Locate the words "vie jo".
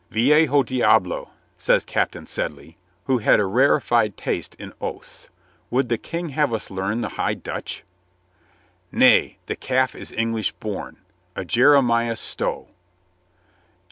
0.09-0.63